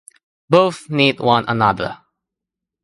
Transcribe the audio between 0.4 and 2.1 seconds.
Both need one another.